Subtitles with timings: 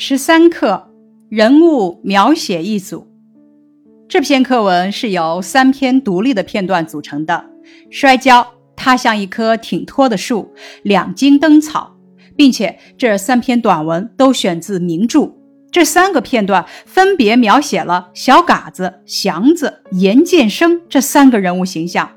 [0.00, 0.92] 十三课
[1.28, 3.08] 人物描写一组。
[4.08, 7.44] 这篇课文是由三篇独立的片段组成的：
[7.90, 11.96] 摔跤，它像一棵挺脱的树，两茎灯草，
[12.36, 15.32] 并且这三篇短文都选自名著。
[15.72, 22.08] 这三个片段分别描写了小嘎子、祥子、严建生这三个人物形象，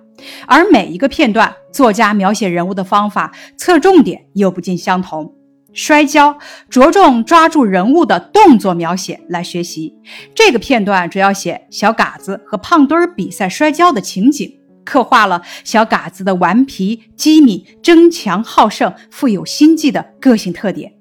[0.45, 5.34] 而每一个片段，作家描写人物的方法、侧重点又不尽相同。
[5.73, 6.38] 摔跤
[6.69, 9.93] 着重抓住人物的动作描写来学习。
[10.36, 20.91] 这个片段主要写小嘎子和胖墩儿比赛摔跤的情景，刻画了小嘎子的顽皮、机敏、争强好胜、富有心计的个性特点。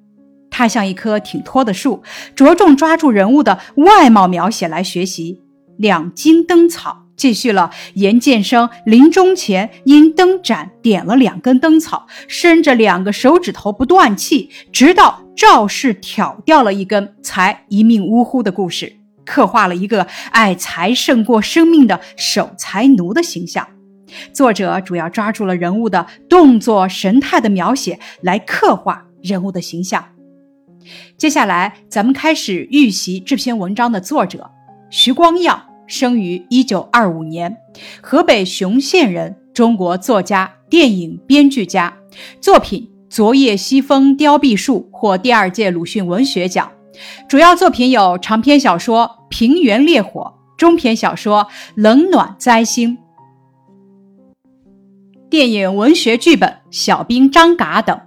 [0.51, 2.03] 他像一棵挺脱的树，
[2.35, 5.41] 着重抓住人物的外貌描写来学习。
[5.79, 7.07] 两茎灯草。
[7.21, 18.97] 继续了，严建生临终前因灯盏点了两根灯草，伸着两个手指头不断气，直到赵氏挑掉了一根，才一命呜呼的故事，
[19.27, 23.69] 刻画了一个爱财胜过生命的守财奴的形象。
[24.33, 30.03] 作者主要抓住了人物的动作神态的描写来刻画人物的形象。
[31.19, 34.51] 接下来，咱们开始预习这篇文章的作者
[34.89, 35.70] 徐光耀。
[35.91, 37.55] 生于一九二五年，
[38.01, 41.93] 河北雄县人，中国作家、电影编剧家。
[42.41, 42.83] 作品
[43.15, 46.71] 《昨夜西风凋碧树》获第二届鲁迅文学奖。
[47.29, 52.97] 主要作品有长篇小说《平原烈火》，中篇小说《冷暖灾星》，
[55.29, 58.01] 电影文学剧本《小兵张嘎》等。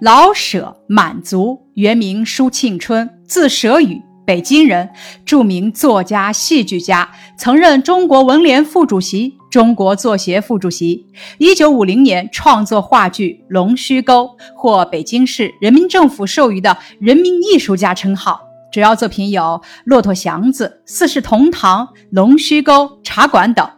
[0.00, 4.02] 老舍，满族，原名舒庆春，字舍予。
[4.24, 4.88] 北京人，
[5.26, 11.06] 著名作家、戏剧家，曾任中国文联副主席、中国作协副主席。
[11.38, 14.24] 一九五零年创作话剧《龙须沟》，
[14.56, 18.40] 获北京市人民政府授予的人民艺术家称号。
[18.72, 19.42] 主要作品有
[19.84, 23.68] 《骆驼祥子》《四世同堂》《龙须沟》《茶馆》等。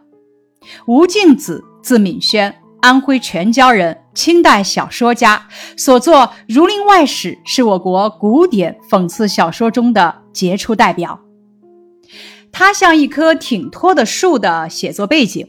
[0.87, 3.97] 吴敬梓，字敏轩，安徽全椒人。
[4.13, 6.15] 清代小说家所作
[6.47, 11.19] 《儒林外史》是我国古典讽刺小说中的杰出代表。
[12.51, 15.47] 他像一棵挺脱的树的写作背景。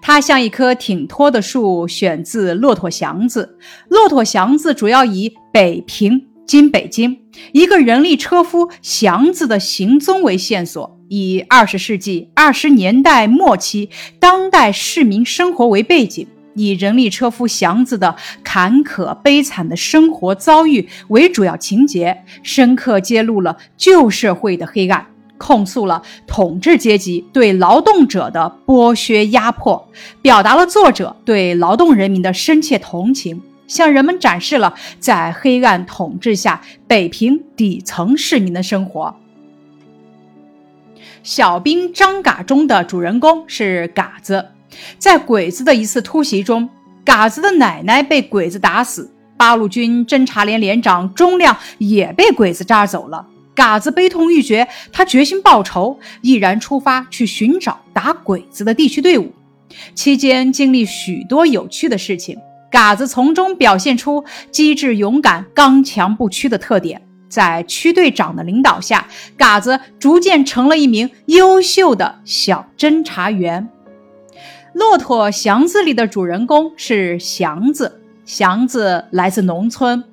[0.00, 3.56] 他像一棵挺脱的树，选自《骆驼祥子》。
[3.88, 13.90] 《骆驼祥子》主要以北平（今北京）一个人力车夫祥子的行踪为线索，以二十世纪二十年代末期
[14.20, 16.28] 当代市民生活为背景。
[16.54, 25.06] 以人力车夫祥子的坎坷悲惨的生活遭遇为主要情节，深刻揭露了旧社会的黑暗，
[25.38, 29.88] 控诉了统治阶级对劳动者的剥削压迫，
[30.20, 39.14] 表达了作者对劳动人民的深切同情，向人们展示了在黑暗统治下北平底层市民的生活。
[41.22, 44.46] 小兵张嘎中的主人公是嘎子。
[44.98, 46.68] 在鬼子的一次突袭中，
[47.04, 53.26] 嘎子的奶奶被鬼子打死，八路军侦察连连长钟亮也被鬼子扎走了。
[53.54, 59.32] 嘎子悲痛欲绝，他决心报仇，毅然出发去寻找打鬼子的地区队伍。
[59.94, 62.38] 期间经历许多有趣的事情，
[62.70, 67.00] 嘎子从中表现出机智勇敢、刚强不屈的特点。
[67.28, 69.06] 在区队长的领导下，
[69.36, 73.62] 嘎子逐渐成了一名优秀的小侦察员。
[74.72, 78.00] 《骆驼祥子》里的主人公是祥子。
[78.24, 80.04] 祥子来自农村，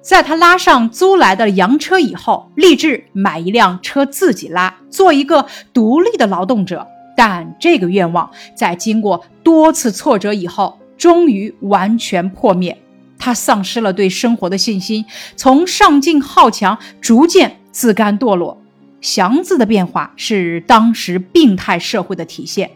[0.00, 6.86] 在他拉上租来的洋车以后，立志买一辆车自己拉，做一个独立的劳动者。
[7.16, 12.80] 但这个愿望在经过多次挫折以后，终于完全破灭。
[13.18, 15.04] 他丧失了对生活的信心，
[15.34, 18.56] 从上进好强逐渐自甘堕落。
[19.00, 22.70] 祥子的变化是当时病态社会的体现。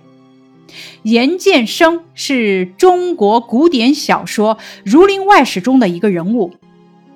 [1.03, 6.53] 严建生是中国古典小说《儒林外史》中的一个人物，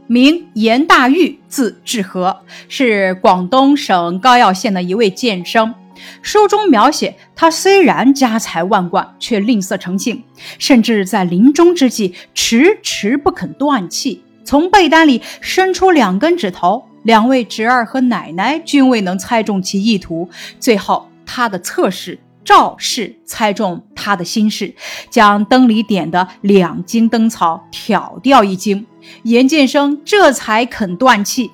[0.07, 5.75] 名严大玉，字志和，是广东省高要县的一位剑生。
[6.21, 10.25] 书中描写他虽然家财万贯，却吝啬成性，
[10.59, 16.85] 甚至在临终之际迟迟不肯断气，从被单里伸出两根指头。
[17.05, 20.29] 两位侄儿和奶奶均未能猜中其意图，
[20.61, 22.17] 最后他的侧室。
[22.45, 24.75] 赵氏猜中他的心事，
[25.11, 28.87] 将灯里点的两茎灯草挑掉一茎，
[29.23, 31.51] 严建生这才肯断气。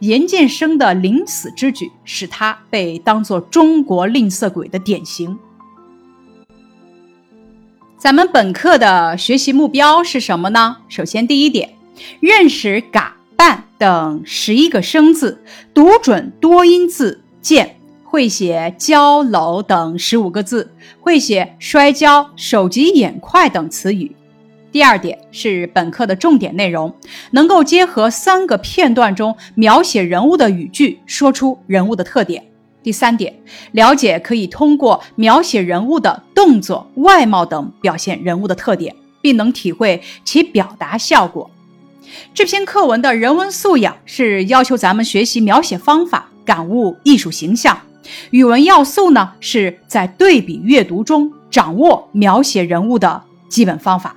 [0.00, 5.38] 严建生的临死之举，使他被当作中国吝啬鬼的典型。
[7.96, 10.78] 咱们本课的学习目标是什么呢？
[10.88, 11.74] 首先，第一点，
[12.20, 17.77] 认识“嘎”半等十一个生字，读准多音字见。
[18.10, 24.10] 会写交楼等十五个字，会写摔跤、手疾眼快等词语。
[24.72, 26.94] 第二点是本课的重点内容，
[27.32, 32.42] 能够结合三个片段中描写人物的语句，说出人物的特点。
[32.82, 33.34] 第三点，
[33.72, 41.50] 了解可以通过描写人物的动作、外貌等表现人物的特点，并能体会其表达效果。
[42.32, 47.78] 这篇课文的人文素养是要求咱们学习描写方法，感悟艺术形象。
[48.30, 54.16] 语文要素呢，是在对比阅读中掌握描写人物的基本方法。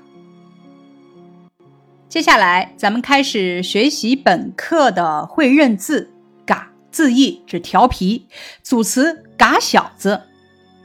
[2.10, 6.12] 接下来，咱们开始学习本课的会认字。
[6.46, 8.28] 嘎字义指调皮，
[8.62, 10.24] 组词嘎小子。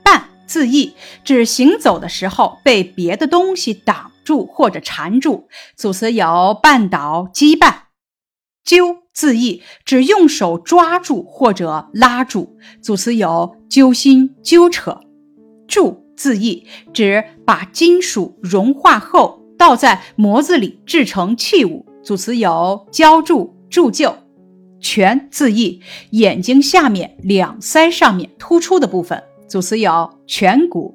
[0.05, 0.94] 绊字义
[1.25, 6.25] 指行走的时候被别的东西挡住或者缠住，组词有
[6.62, 7.75] 绊倒、羁绊。
[8.62, 12.51] 揪字义指用手抓住或者拉住，
[12.83, 15.01] 组词有揪心、揪扯。
[15.67, 24.15] 铸字义指把金属融化后倒在模子里制成器物，组词有浇铸、铸就。
[24.83, 25.81] 颧字义
[26.11, 30.95] 眼睛下面两腮上面突出的部分，组词有颧骨。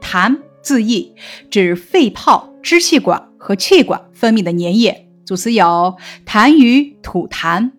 [0.00, 1.14] 痰字义
[1.48, 5.06] 指肺泡、支气管和气管分泌的粘液。
[5.30, 5.96] 组词有
[6.26, 7.70] 痰盂、吐痰，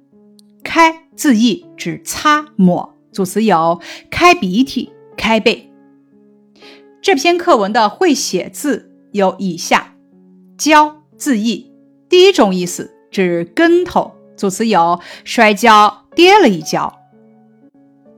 [0.64, 5.70] 开字义指擦抹，组词有开鼻涕、开背。
[7.02, 9.96] 这篇课文的会写字有以下：
[10.58, 11.70] 跤字义，
[12.08, 17.02] 第一种意思指跟头，组词有摔跤、跌了一跤。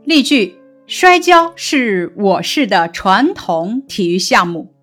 [0.04, 4.76] 例句：摔跤是我市的传统体育项目。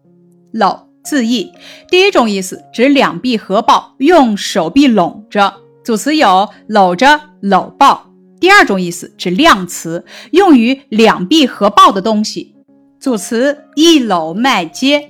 [0.50, 0.89] 搂。
[1.02, 1.50] 字义，
[1.88, 5.54] 第一种意思指两臂合抱，用手臂拢着，
[5.84, 8.10] 组词有搂着、搂抱。
[8.38, 12.54] 第二种意思指量词，用于两臂合抱的东西，
[12.98, 15.08] 组词一搂麦秸。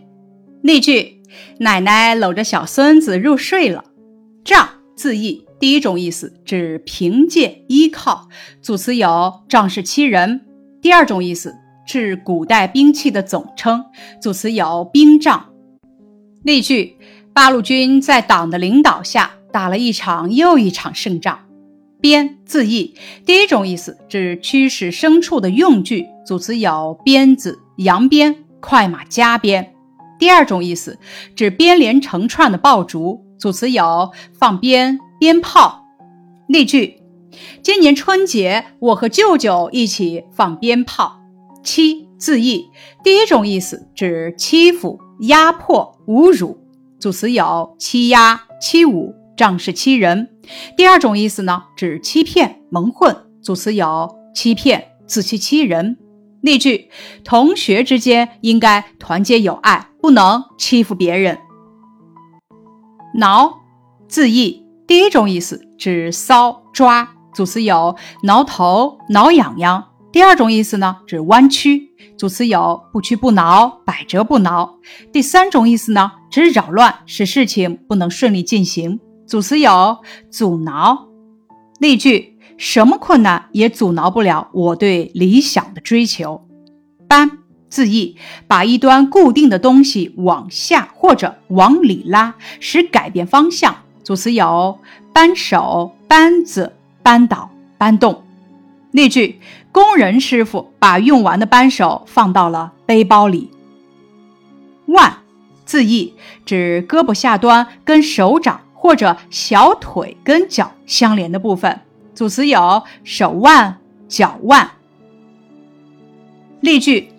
[0.62, 1.22] 例句：
[1.58, 3.84] 奶奶搂着小孙子入睡了。
[4.44, 8.28] 仗字义，第一种意思指凭借、依靠，
[8.62, 10.40] 组词有仗势欺人。
[10.82, 11.54] 第二种意思
[11.86, 13.84] 是古代兵器的总称，
[14.20, 15.49] 组词有兵仗。
[16.42, 16.96] 例句：
[17.32, 21.38] 八路军在党的领导下打了一场又一场胜仗。
[22.00, 22.94] 鞭字义，
[23.26, 29.74] 第一种意思指驱使牲畜的用具，组词有鞭子、扬鞭、快马加鞭。
[30.18, 30.98] 第二种意思
[31.36, 35.84] 指编连成串的爆竹，组词有放鞭、鞭炮。
[36.48, 37.02] 例句：
[37.62, 41.20] 今年春节我和舅舅一起放鞭炮。
[41.62, 42.70] 七字义，
[43.02, 45.00] 第一种意思指欺负。
[45.20, 46.58] 压迫、侮辱，
[46.98, 50.30] 组词有欺压、欺侮、仗势欺人。
[50.78, 55.98] 第二种意思呢，指欺骗、蒙混，组词有欺骗、自欺欺人。
[56.40, 56.88] 例句：
[57.22, 61.36] 同学之间应该团结友爱，不能欺负别人。
[63.16, 63.60] 挠
[64.08, 69.89] 字义，第一种意思指搔、抓，组词有挠头、挠痒痒。
[70.12, 74.78] 第二种意思呢，指弯曲，组词有不屈不挠、百折不挠。
[75.12, 79.98] 第三种意思呢，指扰乱，使事情不能顺利进行，组词有
[80.28, 81.06] 阻挠。
[81.78, 86.44] 例句：什么困难也阻挠不了我对理想的追求。
[87.08, 87.38] 扳
[87.68, 88.16] 字义，
[88.48, 94.76] 把一端固定的东西往下或者往里拉，使改变方向，组词有
[95.12, 97.48] 扳手、扳子、扳倒、
[97.78, 98.24] 扳动。
[98.90, 99.38] 例句：
[99.72, 103.50] 工人师傅把用完的扳手放到了背包里。
[104.86, 105.18] 腕
[105.64, 111.80] 字义指胳膊下端跟手掌或者小腿跟脚相连的部分，
[112.14, 114.70] 组词有手腕、脚腕。
[116.60, 117.12] 例句：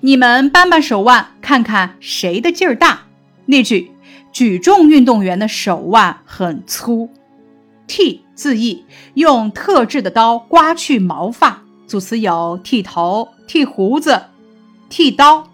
[0.00, 3.00] 你们扳扳手腕，看看谁的劲儿大。
[3.44, 3.90] 例句：
[4.32, 7.10] 举重运动员的手腕很粗。
[7.86, 8.84] 剃字义，
[9.14, 14.20] 用特制的刀刮去毛发，组词有剃头、剃胡子、
[14.90, 15.48] 剃刀。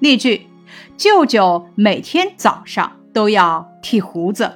[0.00, 0.46] 例句：
[0.98, 4.52] 舅舅每天早上都要剃胡子。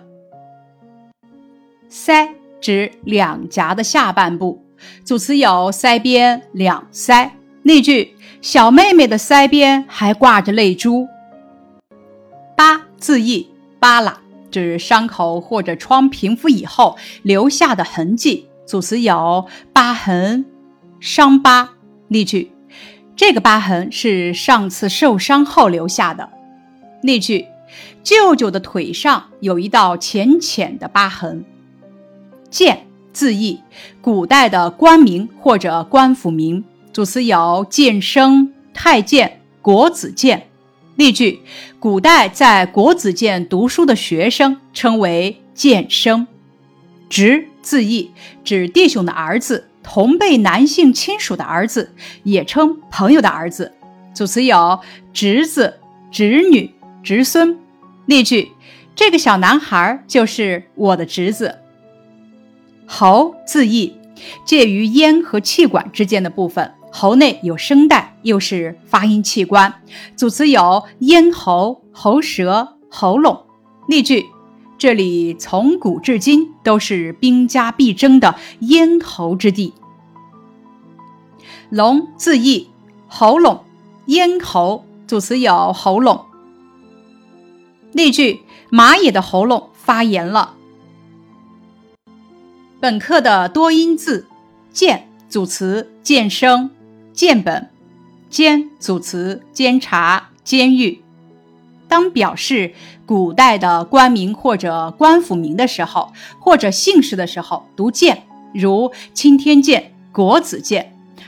[1.91, 2.29] 腮
[2.61, 4.63] 指两颊的下半部，
[5.05, 7.31] 组词有腮边、两腮。
[7.63, 11.09] 例句：小妹妹的腮边还挂着泪珠。
[12.55, 13.49] 疤字义，
[13.81, 14.21] 疤啦。
[14.51, 20.45] 指伤口或者疮平复以后留下的痕迹，组词有疤痕、
[21.03, 21.69] 伤疤。
[22.07, 22.53] 例句：
[23.17, 26.31] 这个疤痕是上次受伤后留下的。
[27.03, 27.45] 例句：
[28.05, 31.45] 舅舅的腿上有一道浅浅的疤痕。
[32.49, 33.61] 剑字义，
[34.01, 36.65] 古代的官名或者官府名。
[36.93, 40.47] 组词有剑生、太监、国子监。
[40.95, 41.41] 例句：
[41.81, 46.29] 古代在国子监读书的学生称为剑生。
[47.09, 48.13] 侄字义，
[48.45, 53.73] 指弟兄的儿子，同辈男性亲属的儿子，也称朋友的儿子。
[54.15, 54.79] 组词有
[55.13, 57.59] 侄子、侄女、侄孙。
[58.07, 58.53] 例句：
[58.95, 61.59] 这个小男孩就是我的侄子。
[62.87, 63.97] 喉字义，
[64.45, 66.73] 介于咽和气管之间的部分。
[66.91, 69.73] 喉内有声带，又是发音器官。
[70.15, 73.47] 组词有咽喉、喉舌、喉咙。
[73.89, 74.27] 例句：
[74.83, 79.75] 这里从古至今都是兵家必争的咽喉之地。
[81.71, 82.69] 龙字义，
[83.07, 83.65] 喉咙、
[84.07, 84.85] 咽喉。
[85.07, 86.25] 组词有喉咙。
[87.93, 90.57] 例句：马野的喉咙发炎了。
[92.81, 94.27] 本课的多音字：
[94.73, 96.73] 见，组词见生。
[97.13, 97.71] 见本，
[98.29, 101.01] 监组词监察、监狱。
[101.87, 102.75] 当表示
[103.13, 108.23] 古代的官名或者官府名的时候，或者姓氏的时候，读监，
[108.55, 110.83] 如青天监、国子监；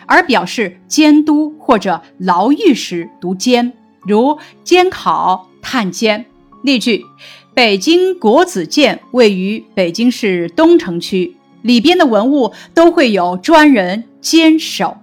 [0.06, 3.74] 而表示监督或者牢狱时，读监，
[4.06, 6.24] 如监考、探监。
[6.62, 7.04] 例句：
[7.52, 14.96] 北京国子监位于北京市东城区，里边的文物都会有专人监守。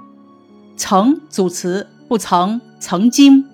[0.76, 3.46] 曾组词不曾曾经，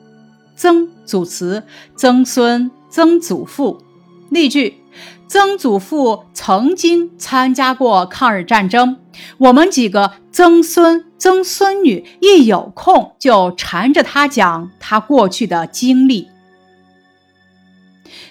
[0.56, 1.66] 曾组词
[1.98, 3.84] 曾孙曾祖父。
[4.32, 4.80] 例句：
[5.28, 8.98] 曾祖父曾经参加过抗日战争，
[9.38, 16.28] 我们几个曾孙曾孙女一有空就缠着他讲他过去的经历。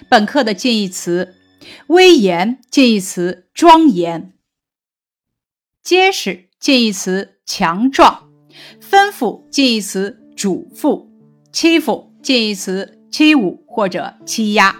[0.09, 1.35] 本课的近义词：
[1.87, 4.33] 威严近义词庄严，
[5.81, 8.27] 结实近义词强壮。
[8.81, 11.07] 吩咐近义词嘱咐，
[11.53, 14.75] 欺负近义词欺侮或者欺压，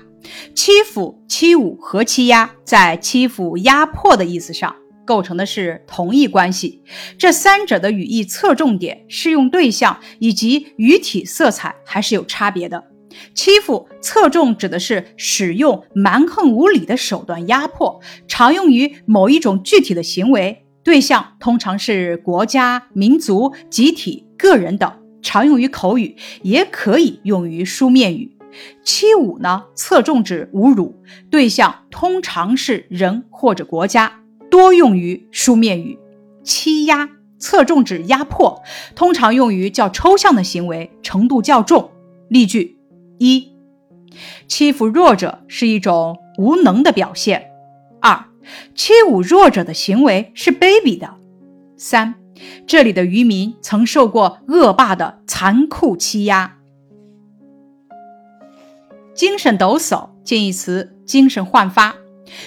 [0.54, 6.82] 欺负、欺侮和欺压在欺负、压迫的意思上构成的是同义关系。
[7.18, 12.84] 这三者的语义侧重点、适用对象以及语体色彩还是有差别的。
[13.34, 20.66] 欺负侧重指的是使用蛮横无理的手段压迫，常用于某一种具体的行为。
[20.84, 28.38] 对象通常是国家、民族、集体、个人等，常用于口语，也可以用于书面语。
[28.84, 30.96] 欺侮呢，侧重指侮辱，
[31.30, 36.00] 对象通常是人或者国家，多用于书面语。
[36.44, 38.64] 欺压侧重指压迫，
[38.96, 41.92] 通常用于较抽象的行为，程度较重。
[42.30, 42.78] 例句：
[43.20, 43.52] 一、
[44.48, 47.52] 欺负弱者是一种无能的表现。
[48.02, 48.26] 二。
[48.74, 51.16] 欺侮弱者的行为是卑鄙的。
[51.76, 52.16] 三，
[52.65, 56.58] 这里的渔民曾受过恶霸的残酷欺压。
[59.13, 61.96] 精神抖擞近义词精神焕发，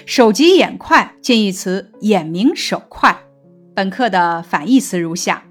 [0.07, 3.19] 手疾眼快近义词眼明手快。
[3.75, 5.45] 本课的反义词如下：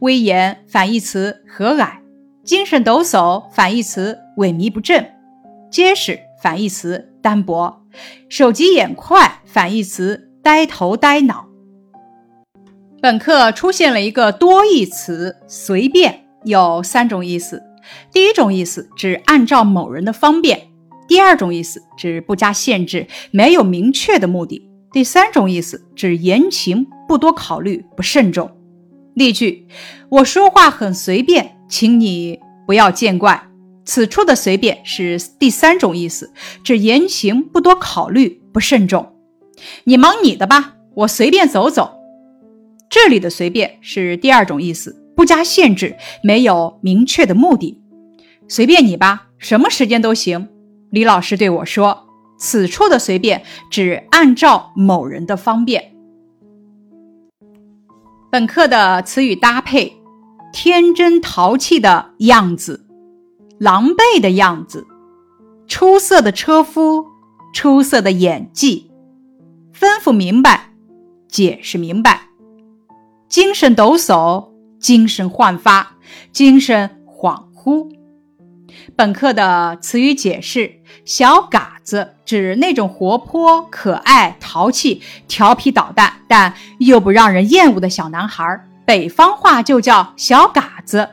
[0.00, 1.98] 威严反义词和蔼，
[2.44, 5.12] 精神抖擞反义词萎靡不振，
[5.72, 7.82] 结实反义词单薄。
[8.28, 11.49] 手疾眼快，反义词呆头呆脑。
[13.02, 17.62] 本课出现了一个多义词“随便”，有三种意思。
[18.12, 20.58] 第一种意思指按照某人的方便；
[21.08, 28.50] 第二种意思指不加限制，没有明确的目的；第三种意思指言情不多考虑，不慎重。
[29.14, 29.66] 例句：
[30.10, 33.48] 我说话很随便，请你不要见怪。
[33.86, 39.14] 此处的随便是第三种意思，指言行不多考虑，不慎重。
[39.84, 41.96] 你忙你的吧，我随便走走。
[42.90, 47.80] 这里的随便是第二种意思，不加限制，没有明确的目的。
[48.48, 50.48] 随便你吧，什么时间都行。
[50.90, 55.92] 李老师对我说，此处的随便指按照某人的方便。
[58.28, 59.96] 本课的词语搭配：
[60.52, 62.86] 天真淘气的样子。
[63.58, 64.86] 狼狈的样子，
[65.68, 67.06] 出色的车夫，
[67.52, 68.90] 出色的演技，
[69.72, 70.72] 吩咐明白，
[71.28, 72.29] 解释明白，
[73.30, 74.48] 精神抖擞，
[74.80, 75.96] 精神焕发，
[76.32, 77.88] 精神恍惚。
[78.96, 91.10] 本课的词语解释：小嘎子指那种活泼、可爱、淘气、调皮捣蛋，但又不让人厌恶的小男孩，北方话就叫小嘎子。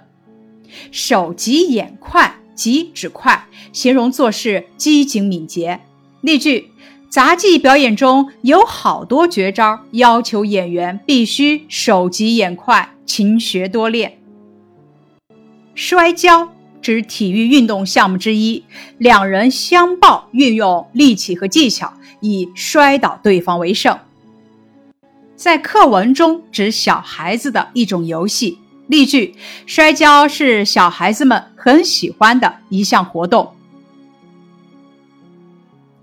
[0.92, 5.82] 手疾眼快，疾指快，形容做事机警敏捷。
[6.22, 6.72] 例句：
[7.10, 14.20] 杂技表演中有好多绝招，要求演员必须手疾眼快，勤学多练。
[15.74, 16.50] 摔跤
[16.82, 18.64] 指体育运动项目之一，
[18.98, 23.98] 两人相抱，运用力气和技巧，以摔倒对方为胜。
[25.36, 28.60] 在课文中指小孩子的一种游戏。
[28.88, 29.36] 例句：
[29.66, 33.54] 摔跤是小孩子们很喜欢的一项活动。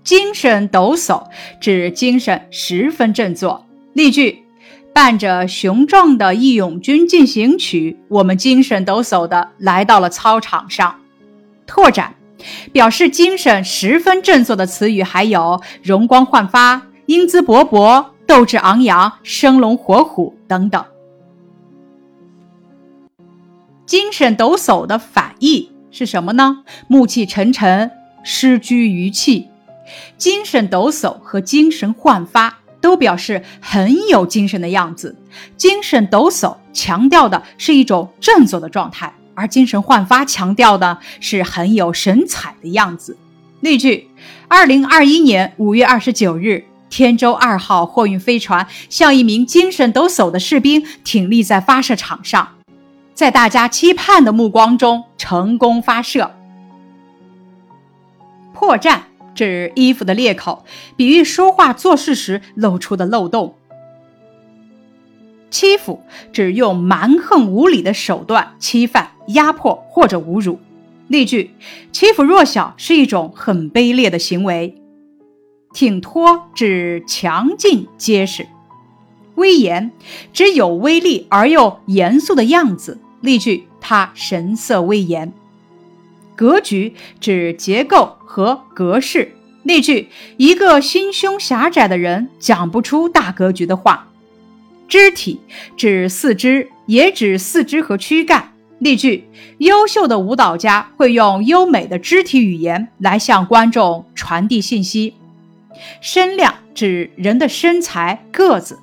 [0.05, 1.25] 精神抖擞
[1.59, 3.65] 指精神十分振作。
[3.93, 4.43] 例句：
[4.93, 10.95] 伴着雄壮的《义勇军进行曲》，我们精神抖擞地来到了操场上。
[11.65, 12.13] 拓展
[12.71, 20.85] 表示精神十分振作的词语还有容光焕发、英姿勃勃、斗志昂扬、生龙活虎等等。
[23.87, 26.63] 精神抖擞的反义是什么呢？
[26.87, 27.89] 暮气沉沉、
[28.23, 29.47] 失居于气。
[30.17, 35.15] 精神抖擞和精神焕发都表示很有精神的样子。
[35.57, 43.17] 精神抖擞强调的是一种振作的状态，而精神焕发强调的是很有神采的样子。
[43.61, 44.07] 例句：
[44.47, 52.47] 二零二一年五月二十九日，天舟二号货运飞船向一名精神抖擞的士兵挺立在发射场上，
[53.15, 56.31] 在大家期盼的目光中成功发射。
[58.53, 58.99] 破绽。
[59.35, 60.65] 指衣服的裂口，
[60.95, 63.55] 比喻说话做事时露出的漏洞。
[65.51, 66.01] 欺负
[66.33, 70.59] 指用蛮横无理的手段欺犯、压迫或者侮辱。
[71.07, 71.51] 例句：
[71.91, 74.75] 欺负弱小是一种很卑劣的行为。
[75.73, 78.47] 挺脱指强劲结实。
[79.35, 79.91] 威严
[80.33, 82.99] 指有威力而又严肃的样子。
[83.21, 85.31] 例句：他神色威严。
[86.35, 89.31] 格局指结构和格式。
[89.63, 94.07] 例句：一个心胸狭窄的人讲不出大格局的话。
[94.87, 95.39] 肢体
[95.75, 98.53] 指四肢，也指四肢和躯干。
[98.77, 105.15] 例句：优秀的舞蹈家会用优美的肢体语言来向观众传递信息。
[106.01, 108.79] 身量指人的身材个子。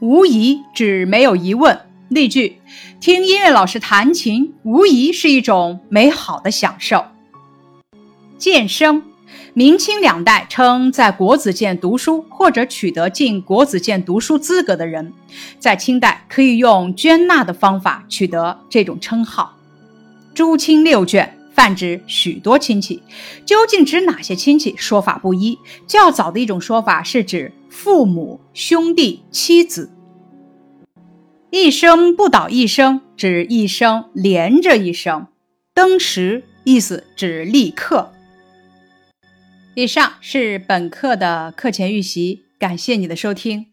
[0.00, 1.78] 无疑指没有疑问。
[2.08, 2.58] 例句：
[3.00, 7.04] 听音乐老师弹琴，无疑是一种美好的享受。
[8.38, 9.02] 渐生，
[9.52, 15.12] 明清两代称在国子监读书或者取得进国子监读书资格的人，
[15.58, 19.54] 在清代可以用捐纳的方法取得这种称号。
[20.34, 23.02] 诸亲六眷泛指许多亲戚，
[23.44, 24.74] 究竟指哪些亲戚？
[24.78, 25.58] 说法不一。
[25.86, 29.90] 较早的一种说法是指父母、兄弟、妻子。
[31.50, 35.28] 一生不倒一生，指一生连着一生。
[35.72, 38.12] 登时意思指立刻。
[39.74, 43.66] 以上是本课的课前预习，感谢你的收听。